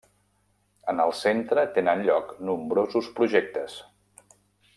En 0.93 1.01
el 1.03 1.13
centre 1.19 1.65
tenen 1.75 2.03
lloc 2.09 2.33
nombrosos 2.49 3.11
projectes. 3.21 3.79